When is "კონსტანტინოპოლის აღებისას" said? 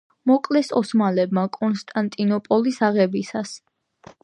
1.59-3.57